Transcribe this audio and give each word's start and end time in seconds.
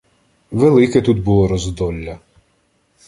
Велике 0.51 1.01
тут 1.01 1.23
було 1.23 1.47
роздолля 1.47 2.19